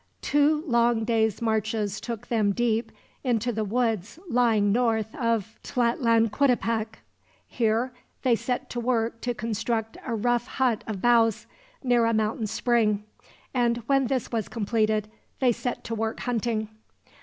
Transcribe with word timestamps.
Two 0.23 0.63
long 0.65 1.03
days' 1.03 1.43
marches 1.43 2.01
took 2.01 2.25
them 2.25 2.53
deep 2.53 2.91
into 3.23 3.51
the 3.51 3.63
woods 3.63 4.17
lying 4.27 4.71
north 4.71 5.13
of 5.13 5.59
Tlatlanquitepec. 5.61 6.97
Here 7.47 7.93
they 8.23 8.35
set 8.35 8.67
to 8.71 8.79
work 8.79 9.21
to 9.21 9.35
construct 9.35 9.97
a 10.03 10.15
rough 10.15 10.47
hut 10.47 10.83
of 10.87 11.03
boughs, 11.03 11.45
near 11.83 12.07
a 12.07 12.15
mountain 12.15 12.47
spring; 12.47 13.03
and 13.53 13.77
when 13.85 14.07
this 14.07 14.31
was 14.31 14.47
completed, 14.49 15.07
they 15.39 15.51
set 15.51 15.83
to 15.83 15.93
work 15.93 16.21
hunting. 16.21 16.69